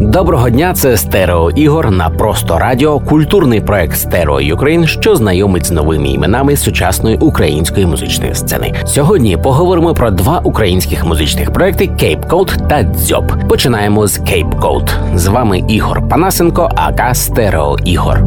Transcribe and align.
Доброго 0.00 0.50
дня, 0.50 0.72
це 0.74 0.96
Стерео 0.96 1.50
Ігор 1.50 1.90
на 1.90 2.10
просто 2.10 2.58
радіо, 2.58 3.00
культурний 3.00 3.60
проект 3.60 3.96
Stereo 3.96 4.40
Ukraine, 4.40 4.86
що 4.86 5.16
знайомить 5.16 5.66
з 5.66 5.70
новими 5.70 6.08
іменами 6.08 6.56
сучасної 6.56 7.16
української 7.16 7.86
музичної 7.86 8.34
сцени. 8.34 8.74
Сьогодні 8.86 9.36
поговоримо 9.36 9.94
про 9.94 10.10
два 10.10 10.40
українських 10.44 11.04
музичних 11.04 11.52
проекти 11.52 11.84
Cape 11.84 12.28
Code 12.28 12.68
та 12.68 12.82
Дзьоб. 12.82 13.48
Починаємо 13.48 14.06
з 14.06 14.20
Cape 14.20 14.60
Code. 14.60 15.16
З 15.16 15.26
вами 15.26 15.62
Ігор 15.68 16.08
Панасенко, 16.08 16.70
aka 16.76 17.14
Стерео 17.14 17.76
Ігор. 17.84 18.22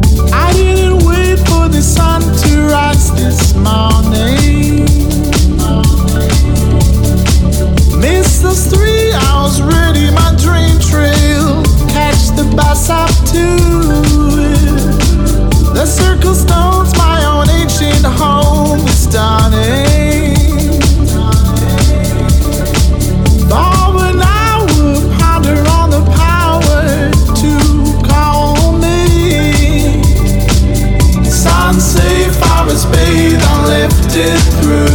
Missed 8.04 8.42
those 8.44 8.64
three 8.72 9.10
hours, 9.24 9.60
ready 9.60 10.07
through. 34.50 34.87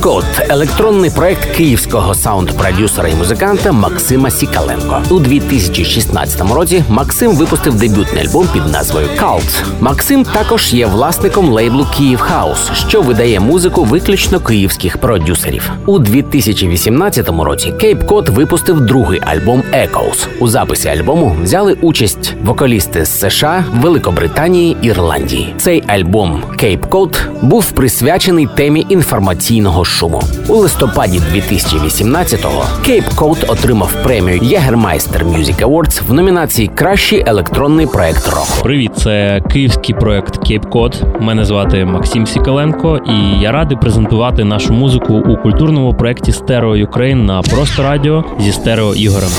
Cod– 0.00 0.24
електронний 0.48 1.10
проект 1.10 1.56
київського 1.56 2.14
саунд-продюсера 2.14 3.08
і 3.08 3.14
музиканта 3.14 3.72
Максима 3.72 4.30
Сікаленко. 4.30 5.02
У 5.10 5.18
2016 5.18 6.54
році 6.54 6.84
Максим 6.88 7.32
випустив 7.32 7.74
дебютний 7.74 8.26
альбом 8.26 8.48
під 8.52 8.66
назвою 8.66 9.06
Cult. 9.06 9.64
Максим 9.80 10.24
також 10.24 10.74
є 10.74 10.86
власником 10.86 11.48
лейблу 11.50 11.86
Київ 11.96 12.18
Хаус, 12.18 12.70
що 12.88 13.02
видає 13.02 13.40
музику 13.40 13.84
виключно 13.84 14.40
київських 14.40 14.98
продюсерів. 14.98 15.70
У 15.86 15.98
2018 15.98 17.28
році 17.28 17.72
Cape 17.72 18.06
Cod 18.06 18.30
випустив 18.30 18.80
другий 18.80 19.20
альбом 19.26 19.62
Echoes. 19.72 20.26
У 20.38 20.48
записі 20.48 20.88
альбому 20.88 21.36
взяли 21.42 21.76
участь 21.80 22.34
вокалісти 22.44 23.04
з 23.04 23.20
США, 23.20 23.64
Великобританії 23.80 24.76
Ірландії. 24.82 25.54
Цей 25.58 25.82
альбом 25.86 26.42
Cape 26.52 26.88
Cod 26.88 27.16
був 27.42 27.70
присвячений 27.70 28.48
темі 28.56 28.86
інформаційного 28.88 29.84
шуму. 29.90 30.22
У 30.48 30.56
листопаді 30.56 31.20
2018-го 31.34 32.64
Cape 32.86 33.14
Cod 33.14 33.50
отримав 33.50 33.92
премію 34.02 34.38
Jägermeister 34.38 35.24
Music 35.24 35.66
Awards 35.66 36.00
в 36.08 36.12
номінації 36.12 36.70
Кращий 36.74 37.24
електронний 37.26 37.86
проект 37.86 38.28
року. 38.28 38.62
Привіт, 38.62 38.90
це 38.96 39.42
київський 39.52 39.94
проект 39.94 40.38
Cape 40.50 40.68
Cod. 40.70 41.20
Мене 41.20 41.44
звати 41.44 41.84
Максим 41.84 42.26
Сікаленко, 42.26 43.00
і 43.08 43.40
я 43.40 43.52
радий 43.52 43.78
презентувати 43.78 44.44
нашу 44.44 44.72
музику 44.72 45.14
у 45.14 45.36
культурному 45.36 45.94
проєкті 45.94 46.32
Стерео 46.32 46.76
Ukraine 46.76 47.22
на 47.24 47.42
просто 47.42 47.82
радіо 47.82 48.24
зі 48.40 48.52
стерео 48.52 48.94
ігорем. 48.94 49.30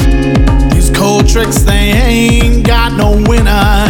Cold 1.02 1.26
tricks, 1.34 1.60
they 1.64 1.94
ain't 2.10 2.64
got 2.64 2.90
no 3.02 3.10
winner. 3.30 3.88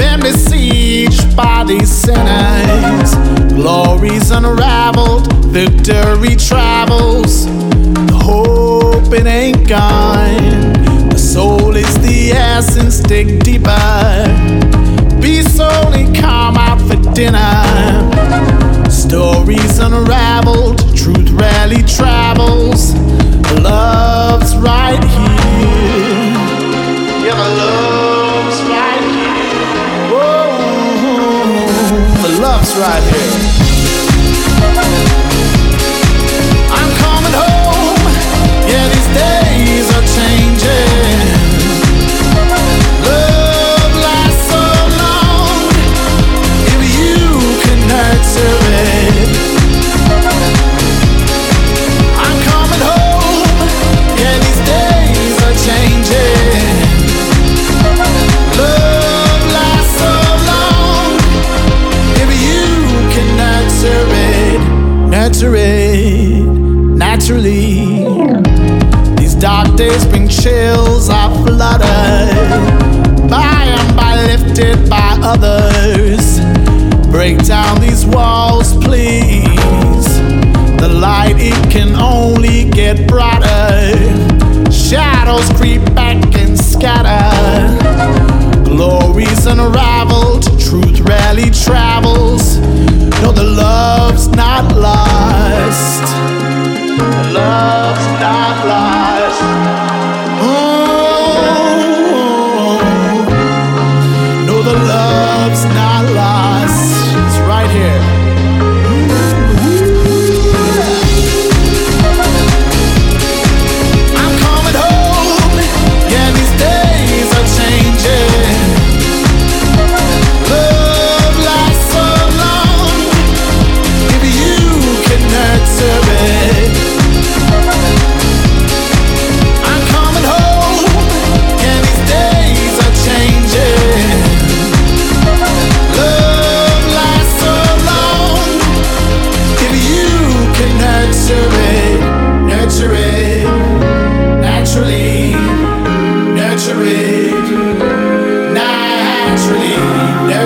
Been 0.00 0.20
besieged 0.20 1.36
by 1.36 1.64
these 1.70 1.90
sinners. 2.04 3.10
Glory's 3.52 4.30
unraveled, 4.30 5.31
victory 5.52 6.34
travels. 6.34 7.44
The 7.44 8.20
hope 8.24 9.12
it 9.12 9.26
ain't 9.26 9.68
gone. 9.68 11.10
The 11.10 11.18
soul 11.18 11.76
is 11.76 11.94
the 12.00 12.32
essence, 12.32 13.00
dig 13.00 13.44
deeper. 13.44 14.24
Beast 15.20 15.60
only 15.60 16.04
come 16.18 16.56
out 16.56 16.80
for 16.80 16.96
dinner. 17.12 17.60
Stories 18.90 19.78
unraveled, 19.78 20.78
truth 20.96 21.28
rarely 21.32 21.82
travels. 21.82 22.61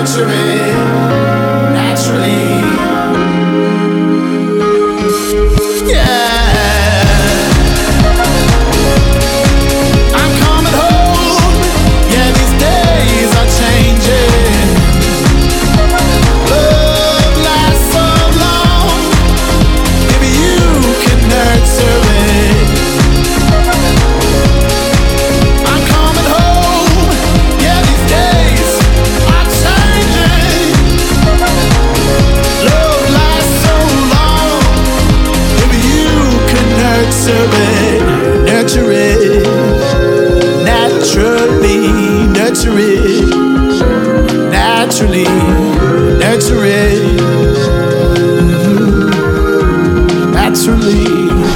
picture 0.07 0.25
me. 0.25 0.76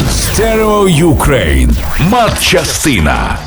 Stereo 0.09 0.88
Ukraine. 0.88 1.75
Матчастина. 2.10 3.38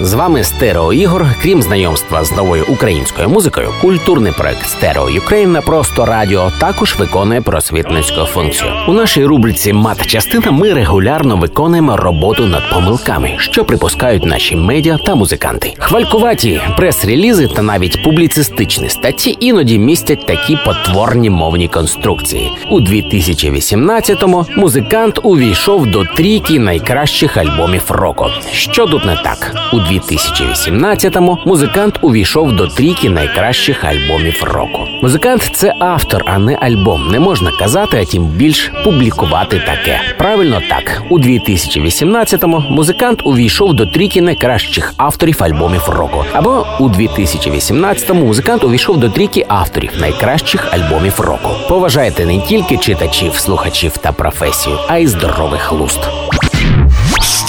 З 0.00 0.14
вами 0.14 0.44
Стерео 0.44 0.92
Ігор. 0.92 1.26
Крім 1.42 1.62
знайомства 1.62 2.24
з 2.24 2.32
новою 2.32 2.64
українською 2.68 3.28
музикою, 3.28 3.68
культурний 3.80 4.32
проект 4.32 4.66
Stereo 4.66 5.10
Ukraine 5.10 5.58
просто 5.66 6.06
радіо 6.06 6.52
також 6.60 6.96
виконує 6.98 7.40
просвітницьку 7.40 8.24
функцію. 8.24 8.70
У 8.88 8.92
нашій 8.92 9.24
рубриці 9.24 9.72
Мат-частина 9.72 10.50
ми 10.50 10.72
регулярно 10.72 11.36
виконуємо 11.36 11.96
роботу 11.96 12.46
над 12.46 12.70
помилками, 12.70 13.34
що 13.38 13.64
припускають 13.64 14.24
наші 14.24 14.56
медіа 14.56 14.98
та 15.06 15.14
музиканти. 15.14 15.74
Хвалькуваті 15.78 16.60
прес-релізи 16.76 17.48
та 17.48 17.62
навіть 17.62 18.02
публіцистичні 18.02 18.88
статті 18.88 19.36
іноді 19.40 19.78
містять 19.78 20.26
такі 20.26 20.58
потворні 20.64 21.30
мовні 21.30 21.68
конструкції. 21.68 22.52
У 22.70 22.80
2018-му 22.80 24.46
музикант 24.56 25.20
увійшов 25.22 25.86
до 25.86 26.04
трійки 26.04 26.58
найкращих 26.58 27.36
альбомів 27.36 27.84
року. 27.88 28.26
Що 28.52 28.86
тут 28.86 29.04
не 29.04 29.16
так? 29.16 29.56
У 29.72 29.83
2018-му 29.92 31.38
музикант 31.46 31.98
увійшов 32.02 32.52
до 32.52 32.66
трійки 32.66 33.10
найкращих 33.10 33.84
альбомів 33.84 34.42
року. 34.42 34.78
Музикант 35.02 35.50
це 35.52 35.74
автор, 35.78 36.22
а 36.26 36.38
не 36.38 36.54
альбом. 36.54 37.08
Не 37.08 37.20
можна 37.20 37.50
казати, 37.58 37.98
а 38.02 38.04
тим 38.04 38.24
більш 38.24 38.72
публікувати 38.84 39.58
таке. 39.58 40.00
Правильно 40.18 40.62
так. 40.68 41.02
У 41.10 41.18
2018-му 41.18 42.60
музикант 42.70 43.20
увійшов 43.24 43.74
до 43.74 43.86
трійки 43.86 44.20
найкращих 44.22 44.94
авторів 44.96 45.36
альбомів 45.40 45.88
року. 45.88 46.24
Або 46.32 46.66
у 46.80 46.88
2018-му 46.88 48.26
музикант 48.26 48.64
увійшов 48.64 48.96
до 48.96 49.08
трійки 49.08 49.46
авторів 49.48 49.90
найкращих 50.00 50.74
альбомів 50.74 51.20
року. 51.20 51.48
Поважайте 51.68 52.26
не 52.26 52.38
тільки 52.38 52.76
читачів, 52.76 53.34
слухачів 53.34 53.96
та 53.96 54.12
професію, 54.12 54.76
а 54.88 54.98
й 54.98 55.06
здоровий 55.06 55.60
глузд. 55.62 56.00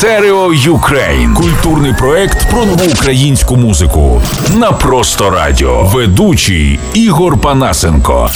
Stereo 0.06 0.52
Ukraine. 0.54 1.34
Культурний 1.34 1.94
проект 1.94 2.50
про 2.52 2.66
нову 2.66 2.86
українську 2.92 3.56
музику. 3.56 4.22
На 4.56 4.72
просто 4.72 5.30
радіо. 5.30 5.84
Ведучий 5.84 6.80
Ігор 6.94 7.38
Панасенко. 7.38 8.32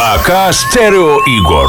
aka 0.00 0.54
Стерео 0.54 1.18
Ігор. 1.38 1.68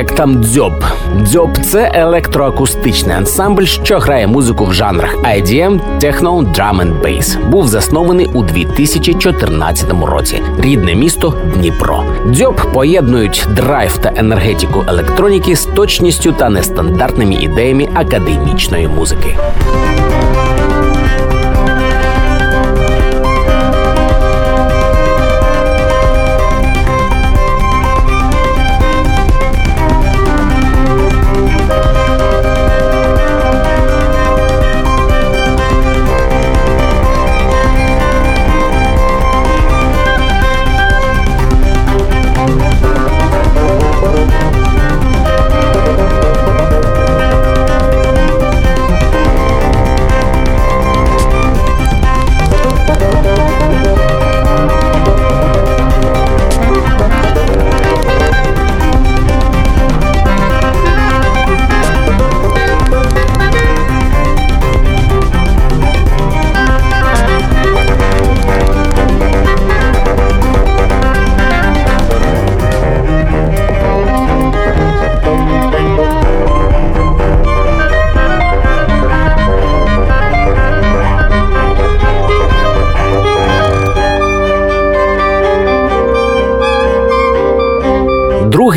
Проектом 0.00 0.42
Дзьоб. 0.42 0.84
Дзьоб 1.22 1.58
це 1.58 1.90
електроакустичний 1.94 3.16
ансамбль, 3.16 3.64
що 3.64 3.98
грає 3.98 4.26
музику 4.26 4.64
в 4.64 4.74
жанрах 4.74 5.16
IDM, 5.16 5.80
Techno, 5.98 6.54
Drum 6.54 6.80
and 6.80 7.00
Bass. 7.00 7.48
Був 7.50 7.68
заснований 7.68 8.30
у 8.34 8.42
2014 8.42 9.92
році. 10.06 10.42
Рідне 10.58 10.94
місто 10.94 11.34
Дніпро. 11.54 12.04
Дзьоб 12.26 12.72
поєднують 12.72 13.46
драйв 13.50 13.98
та 13.98 14.12
енергетику 14.16 14.84
електроніки 14.88 15.56
з 15.56 15.64
точністю 15.64 16.32
та 16.32 16.48
нестандартними 16.48 17.34
ідеями 17.34 17.88
академічної 17.94 18.88
музики. 18.88 19.36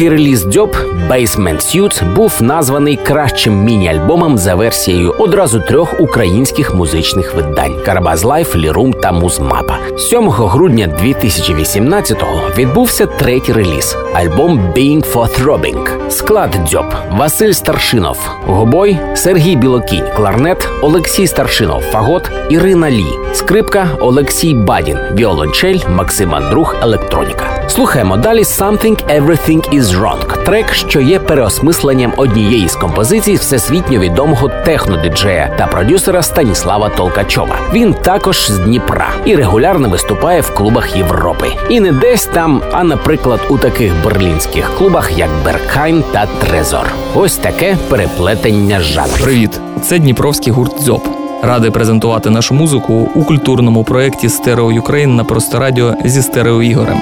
Другий 0.04 0.18
реліз 0.18 0.44
Дзьоб 0.46 0.76
Basement 1.10 1.56
Suits 1.56 2.14
був 2.16 2.38
названий 2.42 2.96
кращим 2.96 3.64
міні-альбомом 3.64 4.38
за 4.38 4.56
версією 4.56 5.16
одразу 5.20 5.60
трьох 5.60 6.00
українських 6.00 6.76
музичних 6.76 7.36
видань: 7.36 7.76
Karabas 7.86 8.24
Live, 8.24 8.56
LiRoom 8.56 8.94
та 8.94 9.12
Музмапа. 9.12 9.78
7 9.98 10.30
грудня 10.30 10.88
2018-го 11.04 12.42
відбувся 12.58 13.06
третій 13.06 13.54
реліз 13.54 13.98
альбом 14.14 14.60
Being 14.76 15.14
for 15.14 15.44
Throbbing. 15.44 16.10
Склад 16.10 16.60
Дзьоб 16.68 16.86
Василь 17.12 17.52
Старшинов, 17.52 18.18
Гобой, 18.46 18.98
Сергій 19.16 19.56
Білокінь, 19.56 20.06
Кларнет, 20.16 20.70
Олексій 20.82 21.28
Старшинов, 21.28 21.82
Фагот, 21.82 22.32
Ірина 22.50 22.92
Лі, 22.92 23.06
Скрипка, 23.34 23.88
Олексій 24.00 24.54
Бадін, 24.54 24.98
Віолончель, 25.16 25.80
Максим 25.90 26.36
Андрух, 26.36 26.76
Електроніка. 26.82 27.63
Слухаємо 27.74 28.18
далі 28.18 28.40
Something 28.44 29.22
Everything 29.22 29.80
is 29.80 29.84
Wrong, 29.84 30.44
трек, 30.44 30.74
що 30.74 31.02
є 31.02 31.20
переосмисленням 31.20 32.14
однієї 32.18 32.68
з 32.68 32.76
композицій 32.76 33.36
всесвітньо 33.36 34.00
відомого 34.00 34.52
технодиджея 34.66 35.56
та 35.58 35.68
продюсера 35.68 36.22
Станіслава 36.22 36.90
Толкачова. 36.90 37.56
Він 37.74 37.94
також 37.94 38.52
з 38.52 38.60
Дніпра 38.60 39.10
і 39.26 39.36
регулярно 39.36 39.90
виступає 39.90 40.42
в 40.42 40.56
клубах 40.56 40.98
Європи. 40.98 41.48
І 41.70 41.80
не 41.80 41.92
десь 41.92 42.26
там, 42.26 42.62
а 42.72 42.84
наприклад, 42.84 43.40
у 43.50 43.58
таких 43.58 43.94
берлінських 44.04 44.72
клубах, 44.78 45.18
як 45.18 45.30
Бергхайн 45.46 46.04
та 46.12 46.26
Трезор. 46.26 46.86
Ось 47.16 47.38
таке 47.38 47.78
переплетення 47.90 48.80
жанрів. 48.80 49.24
Привіт, 49.24 49.60
це 49.82 50.00
Дніпровський 50.00 50.54
гурт 50.54 50.82
Дзьоб. 50.82 51.02
Радий 51.44 51.72
презентувати 51.72 52.30
нашу 52.30 52.54
музику 52.54 53.10
у 53.16 53.24
культурному 53.24 53.84
проєкті 53.84 54.30
Stereo 54.30 54.72
Ukraine 54.72 55.16
на 55.16 55.24
просто 55.24 55.60
радіо 55.60 55.94
зі 56.06 56.22
стерео 56.22 56.64
Ігорем. 56.64 57.02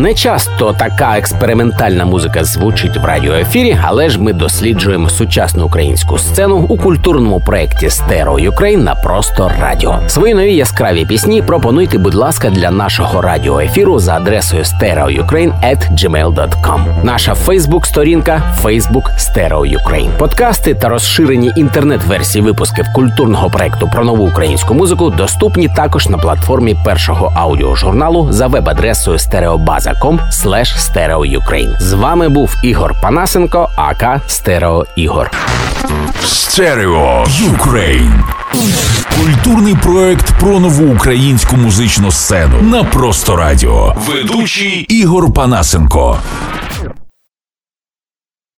Не 0.00 0.14
часто 0.14 0.72
така 0.72 1.18
експериментальна 1.18 2.04
музика 2.04 2.44
звучить 2.44 2.96
в 2.96 3.04
радіоефірі, 3.04 3.78
але 3.82 4.08
ж 4.08 4.20
ми 4.20 4.32
досліджуємо 4.32 5.08
сучасну 5.08 5.66
українську 5.66 6.18
сцену 6.18 6.66
у 6.68 6.76
культурному 6.76 7.40
проєкті 7.40 7.90
Stereo 7.90 8.38
Ukraine 8.38 8.84
на 8.84 8.94
просто 8.94 9.52
радіо. 9.60 9.98
Свої 10.06 10.34
нові 10.34 10.54
яскраві 10.54 11.04
пісні 11.04 11.42
пропонуйте, 11.42 11.98
будь 11.98 12.14
ласка, 12.14 12.50
для 12.50 12.70
нашого 12.70 13.20
радіоефіру 13.20 13.98
за 13.98 14.16
адресою 14.16 14.62
stereoukraine.gmail.com. 14.62 17.04
Наша 17.04 17.34
Фейсбук-сторінка 17.34 18.42
Facebook 18.62 19.18
Stereo 19.18 19.78
Ukraine. 19.78 20.16
Подкасти 20.18 20.74
та 20.74 20.88
розширені 20.88 21.52
інтернет-версії 21.56 22.42
випусків 22.42 22.84
культурного 22.94 23.50
проекту 23.50 23.90
про 23.92 24.04
нову 24.04 24.26
українську 24.26 24.74
музику 24.74 25.10
доступні 25.10 25.68
також 25.68 26.08
на 26.08 26.18
платформі 26.18 26.76
першого 26.84 27.32
аудіожурналу 27.34 28.32
за 28.32 28.46
веб-адресою 28.46 29.18
stereobaza.com 29.90 30.20
stereoukraine. 30.78 31.80
З 31.80 31.92
вами 31.92 32.28
був 32.28 32.56
Ігор 32.62 32.94
Панасенко, 33.02 33.70
aka 33.76 34.20
Стерео 34.26 34.86
Ігор. 34.96 35.30
Stereo 36.24 37.24
Ukraine. 37.28 38.24
Культурний 39.16 39.74
проект 39.74 40.32
про 40.40 40.60
нову 40.60 40.94
українську 40.94 41.56
музичну 41.56 42.10
сцену 42.12 42.62
на 42.62 42.84
просто 42.84 43.36
радіо. 43.36 43.96
Ведучий 44.08 44.80
Ігор 44.88 45.32
Панасенко. 45.32 46.18